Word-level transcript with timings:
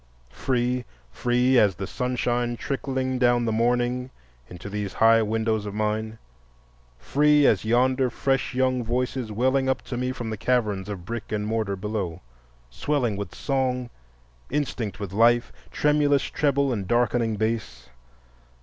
Free, 0.33 0.83
free 1.11 1.59
as 1.59 1.75
the 1.75 1.85
sunshine 1.85 2.57
trickling 2.57 3.19
down 3.19 3.45
the 3.45 3.51
morning 3.51 4.09
into 4.49 4.67
these 4.67 4.93
high 4.93 5.21
windows 5.21 5.67
of 5.67 5.75
mine, 5.75 6.17
free 6.97 7.45
as 7.45 7.65
yonder 7.65 8.09
fresh 8.09 8.55
young 8.55 8.83
voices 8.83 9.31
welling 9.31 9.69
up 9.69 9.83
to 9.83 9.97
me 9.97 10.11
from 10.11 10.31
the 10.31 10.37
caverns 10.37 10.89
of 10.89 11.05
brick 11.05 11.31
and 11.31 11.45
mortar 11.45 11.75
below—swelling 11.75 13.15
with 13.15 13.35
song, 13.35 13.91
instinct 14.49 14.99
with 14.99 15.13
life, 15.13 15.53
tremulous 15.69 16.23
treble 16.23 16.73
and 16.73 16.87
darkening 16.87 17.35
bass. 17.35 17.87